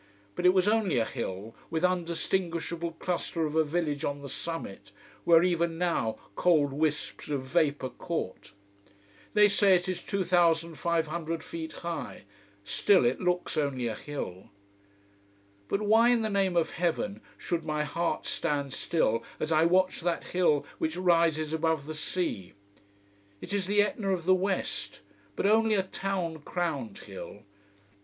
But 0.35 0.47
it 0.47 0.53
was 0.55 0.67
only 0.67 0.97
a 0.97 1.05
hill, 1.05 1.53
with 1.69 1.85
undistinguishable 1.85 2.93
cluster 2.93 3.45
of 3.45 3.55
a 3.55 3.63
village 3.63 4.03
on 4.03 4.23
the 4.23 4.29
summit, 4.29 4.91
where 5.25 5.43
even 5.43 5.77
now 5.77 6.17
cold 6.35 6.73
wisps 6.73 7.29
of 7.29 7.43
vapour 7.43 7.91
caught. 7.91 8.51
They 9.35 9.47
say 9.47 9.75
it 9.75 9.87
is 9.87 10.01
2,500 10.01 11.43
feet 11.43 11.73
high. 11.85 12.23
Still 12.63 13.05
it 13.05 13.21
looks 13.21 13.55
only 13.57 13.85
a 13.85 13.93
hill. 13.93 14.49
But 15.67 15.83
why 15.83 16.09
in 16.09 16.23
the 16.23 16.31
name 16.31 16.57
of 16.57 16.71
heaven 16.71 17.21
should 17.37 17.63
my 17.63 17.83
heart 17.83 18.25
stand 18.25 18.73
still 18.73 19.23
as 19.39 19.51
I 19.51 19.65
watch 19.65 20.01
that 20.01 20.29
hill 20.29 20.65
which 20.79 20.97
rises 20.97 21.53
above 21.53 21.85
the 21.85 21.93
sea? 21.93 22.53
It 23.39 23.53
is 23.53 23.67
the 23.67 23.83
Etna 23.83 24.09
of 24.11 24.25
the 24.25 24.33
west: 24.33 25.01
but 25.35 25.45
only 25.45 25.75
a 25.75 25.83
town 25.83 26.39
crowned 26.39 26.97
hill. 26.97 27.43